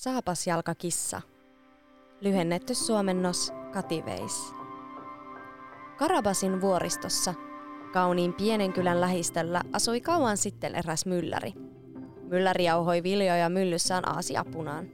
Saapasjalkakissa. 0.00 1.20
Lyhennetty 2.20 2.74
suomennos 2.74 3.52
Kativeis. 3.72 4.52
Karabasin 5.96 6.60
vuoristossa, 6.60 7.34
kauniin 7.92 8.34
pienen 8.34 8.72
kylän 8.72 9.00
lähistöllä, 9.00 9.62
asui 9.72 10.00
kauan 10.00 10.36
sitten 10.36 10.74
eräs 10.74 11.06
mylläri. 11.06 11.52
Mylläri 12.22 12.64
jauhoi 12.64 13.02
viljoja 13.02 13.48
myllyssään 13.48 14.08
aasiapunaan. 14.08 14.88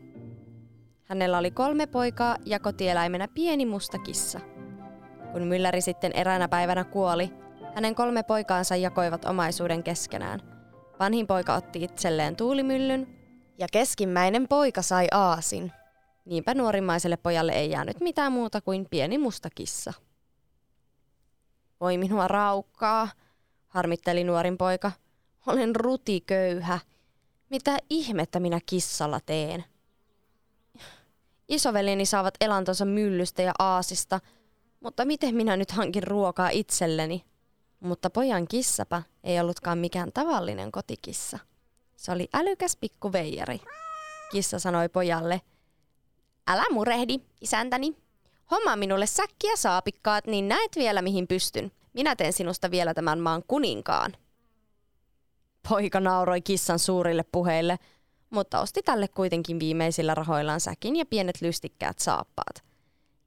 Hänellä 1.05 1.39
oli 1.39 1.51
kolme 1.51 1.87
poikaa 1.87 2.37
ja 2.45 2.61
kotieläimenä 2.61 3.29
pieni 3.29 3.67
musta 3.67 3.99
kissa. 3.99 4.41
Kun 5.33 5.43
mylläri 5.43 5.81
sitten 5.81 6.13
eräänä 6.13 6.49
päivänä 6.49 6.85
kuoli, 6.85 7.31
hänen 7.75 7.95
kolme 7.95 8.23
poikaansa 8.23 8.77
jakoivat 8.77 9.25
omaisuuden 9.25 9.83
keskenään. 9.83 10.41
Vanhin 11.01 11.27
poika 11.27 11.55
otti 11.55 11.85
itselleen 11.85 12.37
tuulimyllyn 12.37 13.16
ja 13.59 13.67
keskimmäinen 13.73 14.49
poika 14.49 14.83
sai 14.83 15.07
aasin. 15.11 15.73
Niinpä 16.25 16.55
nuorimmaiselle 16.55 17.17
pojalle 17.17 17.53
ei 17.53 17.71
jäänyt 17.71 18.01
mitään 18.01 18.33
muuta 18.33 18.61
kuin 18.61 18.87
pieni 18.91 19.19
musta 19.19 19.49
kissa. 19.55 19.93
Voi 21.81 21.99
minua 21.99 22.29
raukkaa, 22.29 23.09
harmitteli 23.69 24.25
nuorin 24.25 24.59
poika. 24.59 24.93
Olen 25.47 25.77
rutiköyhä. 25.77 26.79
Mitä 27.51 27.79
ihmettä 27.91 28.41
minä 28.41 28.61
kissalla 28.67 29.21
teen? 29.27 29.65
Isoveljeni 31.49 32.07
saavat 32.07 32.35
elantonsa 32.41 32.85
myllystä 32.85 33.43
ja 33.43 33.53
aasista, 33.59 34.21
mutta 34.81 35.05
miten 35.05 35.35
minä 35.35 35.57
nyt 35.57 35.71
hankin 35.71 36.03
ruokaa 36.03 36.49
itselleni? 36.49 37.25
Mutta 37.81 38.11
pojan 38.11 38.49
kissapä 38.49 39.03
ei 39.25 39.41
ollutkaan 39.41 39.79
mikään 39.79 40.13
tavallinen 40.13 40.73
kotikissa. 40.73 41.39
Se 41.97 42.13
oli 42.13 42.29
älykäs 42.35 42.77
pikku 42.77 43.13
veijari. 43.13 43.61
Kissa 44.33 44.59
sanoi 44.59 44.89
pojalle, 44.89 45.41
Älä 46.49 46.65
murehdi, 46.71 47.21
isäntäni. 47.41 47.97
Homma 48.51 48.77
minulle 48.77 49.07
säkkiä 49.07 49.57
saapikkaat, 49.57 50.27
niin 50.27 50.49
näet 50.49 50.71
vielä 50.77 51.03
mihin 51.03 51.29
pystyn. 51.29 51.73
Minä 51.93 52.17
teen 52.17 52.33
sinusta 52.33 52.71
vielä 52.71 52.95
tämän 52.95 53.21
maan 53.21 53.43
kuninkaan. 53.49 54.17
Poika 55.69 56.01
nauroi 56.01 56.43
kissan 56.43 56.79
suurille 56.79 57.25
puheille, 57.33 57.79
mutta 58.31 58.61
osti 58.61 58.83
tälle 58.83 59.09
kuitenkin 59.09 59.61
viimeisillä 59.61 60.15
rahoillaan 60.15 60.61
säkin 60.61 60.97
ja 60.97 61.07
pienet 61.07 61.41
lystikkäät 61.41 61.99
saappaat. 61.99 62.65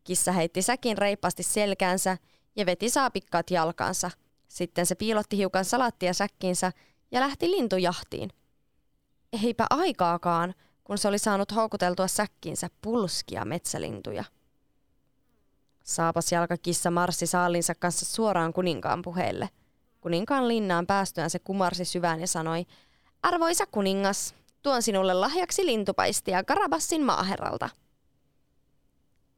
Kissa 0.03 0.31
heitti 0.31 0.61
säkin 0.61 0.97
reippaasti 0.97 1.43
selkäänsä 1.43 2.17
ja 2.55 2.65
veti 2.65 2.89
saapikkaat 2.89 3.51
jalkansa. 3.51 4.11
Sitten 4.47 4.85
se 4.85 4.95
piilotti 4.95 5.37
hiukan 5.37 5.65
salattia 5.65 6.13
säkkinsä 6.13 6.71
ja 7.11 7.19
lähti 7.19 7.51
lintujahtiin. 7.51 8.29
Eipä 9.43 9.65
aikaakaan, 9.69 10.53
kun 10.83 10.97
se 10.97 11.07
oli 11.07 11.19
saanut 11.19 11.55
houkuteltua 11.55 12.07
säkkiinsä 12.07 12.67
pulskia 12.81 13.45
metsälintuja. 13.45 14.23
Saapas 15.83 16.31
jalkakissa 16.31 16.91
marssi 16.91 17.27
saalinsa 17.27 17.75
kanssa 17.75 18.05
suoraan 18.05 18.53
kuninkaan 18.53 19.01
puheelle. 19.01 19.49
Kuninkaan 20.01 20.47
linnaan 20.47 20.87
päästyään 20.87 21.29
se 21.29 21.39
kumarsi 21.39 21.85
syvään 21.85 22.19
ja 22.19 22.27
sanoi, 22.27 22.65
Arvoisa 23.23 23.65
kuningas, 23.65 24.35
tuon 24.61 24.81
sinulle 24.81 25.13
lahjaksi 25.13 25.65
lintupaistia 25.65 26.43
Karabassin 26.43 27.03
maaherralta. 27.03 27.69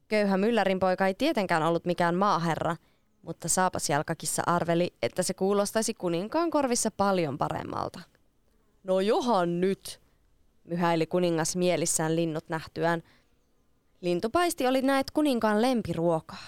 Köyhä 0.08 0.38
myllärin 0.38 0.80
poika 0.80 1.08
ei 1.08 1.14
tietenkään 1.14 1.64
ollut 1.64 1.86
mikään 1.86 2.16
maaherra, 2.16 2.76
mutta 3.22 3.50
saapas 3.50 3.90
jalkakissa 3.90 4.44
arveli, 4.46 4.94
että 5.02 5.24
se 5.24 5.34
kuulostaisi 5.34 5.94
kuninkaan 5.94 6.50
korvissa 6.50 6.92
paljon 6.92 7.38
paremmalta. 7.38 8.00
No 8.84 9.00
johan 9.00 9.62
nyt, 9.62 10.02
myhäili 10.64 11.06
kuningas 11.06 11.56
mielissään 11.56 12.16
linnut 12.16 12.50
nähtyään. 12.50 13.04
Lintupaisti 14.02 14.68
oli 14.68 14.82
näet 14.82 15.12
kuninkaan 15.12 15.62
lempiruokaa. 15.62 16.48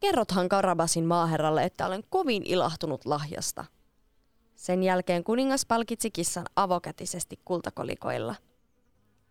Kerrothan 0.00 0.48
Karabasin 0.48 1.04
maaherralle, 1.04 1.64
että 1.64 1.86
olen 1.86 2.04
kovin 2.10 2.42
ilahtunut 2.46 3.04
lahjasta. 3.04 3.64
Sen 4.56 4.82
jälkeen 4.82 5.24
kuningas 5.24 5.66
palkitsi 5.66 6.10
kissan 6.10 6.46
avokätisesti 6.56 7.40
kultakolikoilla. 7.44 8.34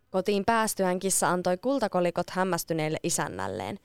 Kotiin 0.09 0.45
päästyään 0.45 0.99
kissa 0.99 1.29
antoi 1.29 1.57
kultakolikot 1.57 2.29
hämmästyneille 2.29 2.97
isännälleen. 3.03 3.79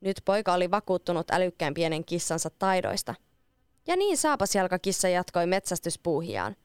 Nyt 0.00 0.20
poika 0.24 0.52
oli 0.54 0.70
vakuuttunut 0.70 1.30
älykkään 1.30 1.74
pienen 1.74 2.04
kissansa 2.04 2.50
taidoista. 2.50 3.14
Ja 3.86 3.96
niin 3.96 4.16
saapasjalkakissa 4.16 5.08
jatkoi 5.08 5.46
metsästyspuuhiaan. 5.46 6.56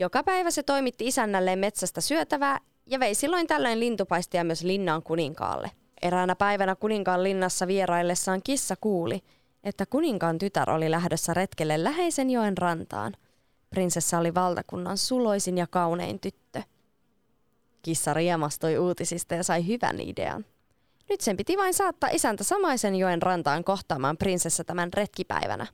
Joka 0.00 0.22
päivä 0.22 0.50
se 0.50 0.62
toimitti 0.62 1.06
isännälleen 1.06 1.58
metsästä 1.58 2.00
syötävää 2.00 2.58
ja 2.86 3.00
vei 3.00 3.14
silloin 3.14 3.46
tällöin 3.46 3.80
lintupaistia 3.80 4.44
myös 4.44 4.62
linnaan 4.62 5.02
kuninkaalle. 5.02 5.70
Eräänä 6.02 6.36
päivänä 6.36 6.76
kuninkaan 6.76 7.22
linnassa 7.22 7.66
vieraillessaan 7.66 8.40
kissa 8.44 8.74
kuuli, 8.80 9.22
että 9.64 9.86
kuninkaan 9.86 10.38
tytär 10.38 10.70
oli 10.70 10.90
lähdössä 10.90 11.34
retkelle 11.34 11.84
läheisen 11.84 12.30
joen 12.30 12.58
rantaan. 12.58 13.12
Prinsessa 13.70 14.18
oli 14.18 14.34
valtakunnan 14.34 14.98
suloisin 14.98 15.58
ja 15.58 15.66
kaunein 15.66 16.20
tyttö. 16.20 16.62
Kissa 17.82 18.14
riemastoi 18.14 18.78
uutisista 18.78 19.34
ja 19.34 19.44
sai 19.44 19.66
hyvän 19.66 20.00
idean. 20.00 20.44
Nyt 21.10 21.20
sen 21.20 21.36
piti 21.36 21.56
vain 21.56 21.74
saattaa 21.74 22.10
isäntä 22.12 22.44
samaisen 22.44 22.96
joen 22.96 23.22
rantaan 23.22 23.64
kohtaamaan 23.64 24.16
prinsessa 24.16 24.64
tämän 24.64 24.92
retkipäivänä. 24.92 25.66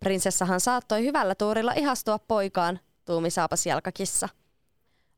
Prinsessahan 0.00 0.60
saattoi 0.60 1.04
hyvällä 1.04 1.34
tuurilla 1.34 1.72
ihastua 1.72 2.18
poikaan, 2.18 2.80
tuumi 3.06 3.30
saapas 3.30 3.66
jalkakissa. 3.66 4.28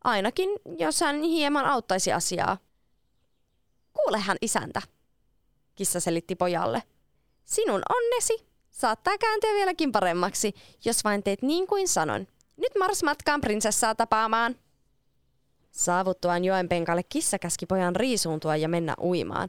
Ainakin, 0.05 0.51
jos 0.79 1.01
hän 1.01 1.23
hieman 1.23 1.65
auttaisi 1.65 2.13
asiaa. 2.13 2.59
Kuulehan 3.93 4.37
isäntä, 4.41 4.83
kissa 5.75 6.01
selitti 6.01 6.35
pojalle. 6.35 6.83
Sinun 7.45 7.83
onnesi 7.89 8.47
saattaa 8.71 9.19
kääntyä 9.19 9.53
vieläkin 9.53 9.93
paremmaksi, 9.93 10.55
jos 10.85 11.05
vain 11.05 11.23
teet 11.23 11.43
niin 11.43 11.67
kuin 11.67 11.89
sanon. 11.89 12.27
Nyt 12.57 12.73
mars 12.79 13.03
matkaan 13.03 13.41
prinsessaa 13.41 13.95
tapaamaan. 13.95 14.57
Saavuttuaan 15.71 16.45
joen 16.45 16.69
penkalle 16.69 17.03
kissa 17.03 17.39
käski 17.39 17.67
pojan 17.67 17.97
riisuuntua 17.97 18.57
ja 18.57 18.69
mennä 18.69 18.95
uimaan. 19.01 19.49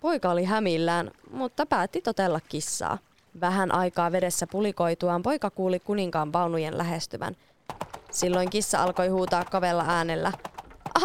Poika 0.00 0.30
oli 0.30 0.44
hämillään, 0.44 1.10
mutta 1.30 1.66
päätti 1.66 2.00
totella 2.00 2.40
kissaa. 2.48 2.98
Vähän 3.40 3.74
aikaa 3.74 4.12
vedessä 4.12 4.46
pulikoituaan 4.46 5.22
poika 5.22 5.50
kuuli 5.50 5.80
kuninkaan 5.80 6.32
vaunujen 6.32 6.78
lähestyvän– 6.78 7.36
Silloin 8.10 8.50
kissa 8.50 8.82
alkoi 8.82 9.08
huutaa 9.08 9.44
kovella 9.44 9.84
äänellä. 9.88 10.32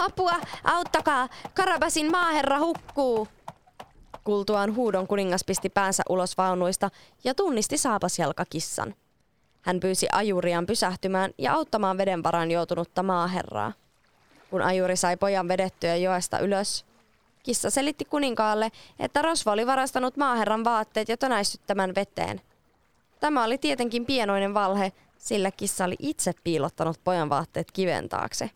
Apua, 0.03 0.33
auttakaa, 0.63 1.29
Karabasin 1.53 2.11
maaherra 2.11 2.59
hukkuu! 2.59 3.27
Kultuaan 4.23 4.75
huudon 4.75 5.07
kuningas 5.07 5.43
pisti 5.43 5.69
päänsä 5.69 6.03
ulos 6.09 6.37
vaunuista 6.37 6.89
ja 7.23 7.35
tunnisti 7.35 7.77
saapasjalkakissan. 7.77 8.95
Hän 9.61 9.79
pyysi 9.79 10.07
ajurian 10.11 10.65
pysähtymään 10.65 11.31
ja 11.37 11.53
auttamaan 11.53 11.97
veden 11.97 12.23
varaan 12.23 12.51
joutunutta 12.51 13.03
maaherraa. 13.03 13.71
Kun 14.49 14.61
ajuri 14.61 14.95
sai 14.95 15.17
pojan 15.17 15.47
vedettyä 15.47 15.95
joesta 15.95 16.39
ylös, 16.39 16.85
kissa 17.43 17.69
selitti 17.69 18.05
kuninkaalle, 18.05 18.71
että 18.99 19.21
Rosvo 19.21 19.51
oli 19.51 19.67
varastanut 19.67 20.17
maaherran 20.17 20.63
vaatteet 20.63 21.09
ja 21.09 21.17
tönäissyt 21.17 21.61
tämän 21.67 21.95
veteen. 21.95 22.41
Tämä 23.19 23.43
oli 23.43 23.57
tietenkin 23.57 24.05
pienoinen 24.05 24.53
valhe, 24.53 24.91
sillä 25.17 25.51
kissa 25.51 25.85
oli 25.85 25.95
itse 25.99 26.31
piilottanut 26.43 26.99
pojan 27.03 27.29
vaatteet 27.29 27.71
kiven 27.71 28.09
taakse. 28.09 28.49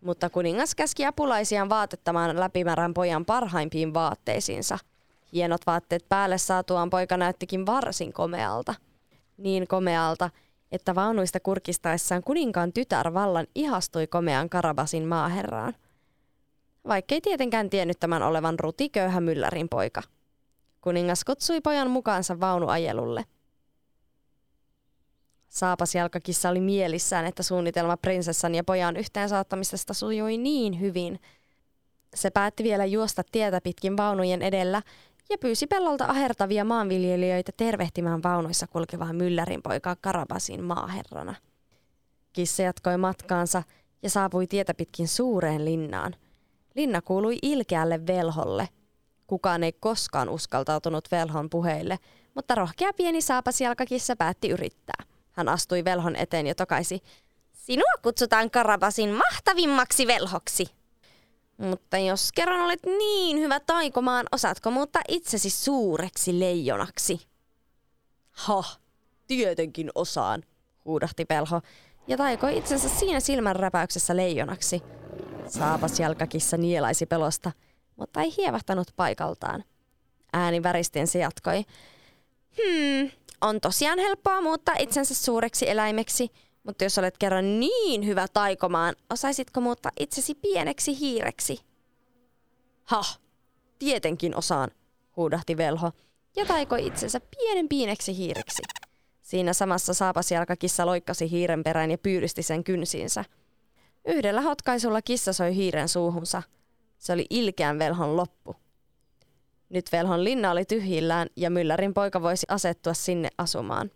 Mutta 0.00 0.30
kuningas 0.30 0.74
käski 0.74 1.06
apulaisiaan 1.06 1.68
vaatettamaan 1.68 2.40
läpimärän 2.40 2.94
pojan 2.94 3.24
parhaimpiin 3.24 3.94
vaatteisiinsa. 3.94 4.78
Hienot 5.32 5.60
vaatteet 5.66 6.08
päälle 6.08 6.38
saatuaan 6.38 6.90
poika 6.90 7.16
näyttikin 7.16 7.66
varsin 7.66 8.12
komealta. 8.12 8.74
Niin 9.36 9.68
komealta, 9.68 10.30
että 10.72 10.94
vaunuista 10.94 11.40
kurkistaessaan 11.40 12.22
kuninkaan 12.22 12.72
tytär 12.72 13.14
vallan 13.14 13.46
ihastui 13.54 14.06
komean 14.06 14.48
Karabasin 14.48 15.06
maaherraan. 15.06 15.74
Vaikkei 16.88 17.20
tietenkään 17.20 17.70
tiennyt 17.70 18.00
tämän 18.00 18.22
olevan 18.22 18.58
rutiköyhä 18.58 19.20
myllärin 19.20 19.68
poika. 19.68 20.02
Kuningas 20.80 21.24
kutsui 21.24 21.60
pojan 21.60 21.90
mukaansa 21.90 22.40
vaunuajelulle– 22.40 23.24
Saapasjalkakissa 25.62 26.48
oli 26.48 26.60
mielissään, 26.60 27.26
että 27.26 27.42
suunnitelma 27.42 27.96
prinsessan 27.96 28.54
ja 28.54 28.64
pojan 28.64 28.96
yhteensaattamisesta 28.96 29.94
sujui 29.94 30.38
niin 30.38 30.80
hyvin. 30.80 31.20
Se 32.14 32.30
päätti 32.30 32.64
vielä 32.64 32.84
juosta 32.84 33.22
tietä 33.32 33.60
pitkin 33.60 33.96
vaunujen 33.96 34.42
edellä 34.42 34.82
ja 35.30 35.38
pyysi 35.38 35.66
pellolta 35.66 36.04
ahertavia 36.04 36.64
maanviljelijöitä 36.64 37.52
tervehtimään 37.56 38.22
vaunuissa 38.22 38.66
kulkevaa 38.66 39.12
myllärin 39.12 39.62
poikaa 39.62 39.96
Karabasin 40.00 40.64
maaherrana. 40.64 41.34
Kissa 42.32 42.62
jatkoi 42.62 42.96
matkaansa 42.96 43.62
ja 44.02 44.10
saapui 44.10 44.46
tietä 44.46 44.74
pitkin 44.74 45.08
suureen 45.08 45.64
linnaan. 45.64 46.14
Linna 46.74 47.02
kuului 47.02 47.38
ilkeälle 47.42 48.06
velholle. 48.06 48.68
Kukaan 49.26 49.64
ei 49.64 49.72
koskaan 49.72 50.28
uskaltautunut 50.28 51.08
velhon 51.10 51.50
puheille, 51.50 51.98
mutta 52.34 52.54
rohkea 52.54 52.92
pieni 52.92 53.22
saapasjalkakissa 53.22 54.16
päätti 54.16 54.48
yrittää. 54.48 55.11
Hän 55.32 55.48
astui 55.48 55.84
velhon 55.84 56.16
eteen 56.16 56.46
ja 56.46 56.54
tokaisi, 56.54 57.02
Sinua 57.52 57.92
kutsutaan 58.02 58.50
Karabasin 58.50 59.10
mahtavimmaksi 59.10 60.06
velhoksi. 60.06 60.66
Mutta 61.56 61.98
jos 61.98 62.32
kerran 62.32 62.60
olet 62.60 62.80
niin 62.86 63.38
hyvä 63.38 63.60
taikomaan, 63.60 64.26
osaatko 64.32 64.70
muuttaa 64.70 65.02
itsesi 65.08 65.50
suureksi 65.50 66.40
leijonaksi? 66.40 67.20
Ha, 68.30 68.64
tietenkin 69.26 69.90
osaan, 69.94 70.42
huudahti 70.84 71.26
velho 71.28 71.60
ja 72.06 72.16
taikoi 72.16 72.58
itsensä 72.58 72.88
siinä 72.88 73.20
silmänräpäyksessä 73.20 74.16
leijonaksi. 74.16 74.82
Saapas 75.48 76.00
jalkakissa 76.00 76.56
nielaisi 76.56 77.06
pelosta, 77.06 77.52
mutta 77.96 78.20
ei 78.20 78.36
hievahtanut 78.36 78.88
paikaltaan. 78.96 79.64
Ääni 80.32 80.62
väristin 80.62 81.06
se 81.06 81.18
jatkoi. 81.18 81.64
Hmm, 82.56 83.10
on 83.42 83.60
tosiaan 83.60 83.98
helppoa 83.98 84.40
muuttaa 84.40 84.74
itsensä 84.78 85.14
suureksi 85.14 85.70
eläimeksi, 85.70 86.30
mutta 86.64 86.84
jos 86.84 86.98
olet 86.98 87.18
kerran 87.18 87.60
niin 87.60 88.06
hyvä 88.06 88.26
taikomaan, 88.32 88.94
osaisitko 89.10 89.60
muuttaa 89.60 89.92
itsesi 90.00 90.34
pieneksi 90.34 91.00
hiireksi? 91.00 91.60
Ha, 92.84 93.02
tietenkin 93.78 94.36
osaan, 94.36 94.70
huudahti 95.16 95.56
velho 95.56 95.92
ja 96.36 96.46
taikoi 96.46 96.86
itsensä 96.86 97.20
pienen 97.20 97.68
pieneksi 97.68 98.16
hiireksi. 98.16 98.62
Siinä 99.22 99.52
samassa 99.52 99.94
saapasjalkakissa 99.94 100.86
loikkasi 100.86 101.30
hiiren 101.30 101.64
perään 101.64 101.90
ja 101.90 101.98
pyydisti 101.98 102.42
sen 102.42 102.64
kynsiinsä. 102.64 103.24
Yhdellä 104.06 104.40
hotkaisulla 104.40 105.02
kissa 105.02 105.32
soi 105.32 105.54
hiiren 105.54 105.88
suuhunsa. 105.88 106.42
Se 106.98 107.12
oli 107.12 107.26
ilkeän 107.30 107.78
velhon 107.78 108.16
loppu. 108.16 108.56
Nyt 109.72 109.92
velhon 109.92 110.24
linna 110.24 110.50
oli 110.50 110.64
tyhjillään 110.64 111.28
ja 111.36 111.50
myllärin 111.50 111.94
poika 111.94 112.22
voisi 112.22 112.46
asettua 112.50 112.94
sinne 112.94 113.28
asumaan. 113.38 113.90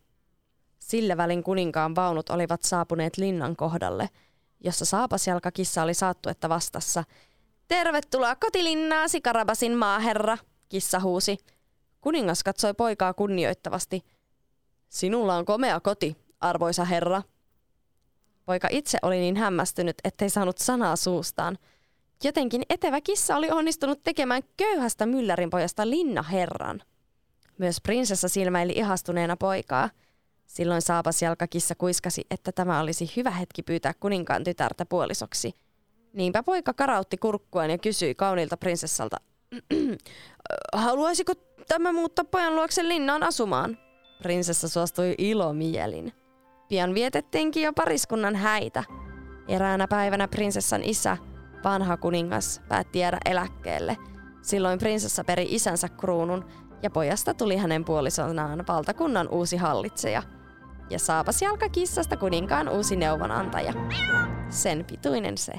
Sillä 0.79 1.17
välin 1.17 1.43
kuninkaan 1.43 1.95
vaunut 1.95 2.31
olivat 2.31 2.63
saapuneet 2.63 3.17
linnan 3.17 3.57
kohdalle, 3.57 4.09
jossa 4.61 4.85
saapasjalkakissa 4.85 5.83
oli 5.83 5.95
saattuetta 5.95 6.49
vastassa. 6.49 7.05
Tervetuloa 7.69 8.37
kotilinnaasi, 8.37 9.21
Karabasin 9.21 9.77
maaherra, 9.77 10.39
kissa 10.69 11.01
huusi. 11.01 11.39
Kuningas 12.01 12.45
katsoi 12.45 12.75
poikaa 12.75 13.15
kunnioittavasti. 13.15 14.05
Sinulla 14.89 15.37
on 15.37 15.45
komea 15.45 15.81
koti, 15.81 16.17
arvoisa 16.41 16.85
herra. 16.85 17.23
Poika 18.45 18.69
itse 18.71 18.99
oli 19.03 19.19
niin 19.19 19.37
hämmästynyt, 19.37 19.97
ettei 20.05 20.31
saanut 20.31 20.59
sanaa 20.59 20.97
suustaan. 20.97 21.59
Jotenkin 22.25 22.63
etevä 22.71 23.01
kissa 23.01 23.37
oli 23.37 23.51
onnistunut 23.51 24.03
tekemään 24.03 24.43
köyhästä 24.57 25.07
myllärin 25.07 25.51
pojasta 25.51 25.91
linnaherran. 25.91 26.83
Myös 27.59 27.81
prinsessa 27.81 28.29
silmäili 28.29 28.73
ihastuneena 28.73 29.37
poikaa– 29.37 29.91
Silloin 30.47 30.83
saapas 30.83 31.23
jalkakissa 31.23 31.75
kuiskasi, 31.75 32.27
että 32.31 32.53
tämä 32.53 32.81
olisi 32.81 33.13
hyvä 33.17 33.31
hetki 33.31 33.63
pyytää 33.63 33.95
kuninkaan 34.01 34.45
tytärtä 34.45 34.87
puolisoksi. 34.87 35.55
Niinpä 36.13 36.43
poika 36.43 36.73
karautti 36.73 37.17
kurkkuaan 37.17 37.71
ja 37.71 37.79
kysyi 37.79 38.15
kauniilta 38.15 38.57
prinsessalta, 38.57 39.17
haluaisiko 40.73 41.33
tämä 41.69 41.93
muuttaa 41.93 42.25
pojan 42.25 42.57
luokse 42.57 42.89
linnaan 42.89 43.23
asumaan? 43.23 43.79
Prinsessa 44.23 44.69
suostui 44.69 45.15
ilomielin. 45.19 46.13
Pian 46.69 46.95
vietettiinkin 46.95 47.63
jo 47.63 47.73
pariskunnan 47.73 48.37
häitä. 48.37 48.85
Eräänä 49.49 49.89
päivänä 49.89 50.29
prinsessan 50.29 50.83
isä, 50.85 51.17
vanha 51.65 51.97
kuningas 51.97 52.63
päätti 52.69 52.99
jäädä 52.99 53.19
eläkkeelle. 53.25 53.97
Silloin 54.43 54.79
prinsessa 54.79 55.25
peri 55.25 55.47
isänsä 55.49 55.89
kruunun 55.89 56.45
ja 56.83 56.91
pojasta 56.91 57.35
tuli 57.35 57.57
hänen 57.57 57.85
puolisonaan 57.85 58.65
valtakunnan 58.69 59.29
uusi 59.29 59.57
hallitseja. 59.57 60.23
Ja 60.91 60.99
saapas 60.99 61.43
jalka 61.43 61.69
kissasta 61.69 62.17
kuninkaan 62.17 62.69
uusi 62.69 62.97
neuvonantaja. 62.97 63.73
Sen 64.49 64.85
pituinen 64.85 65.39
se. 65.39 65.53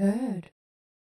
Heard. 0.00 0.61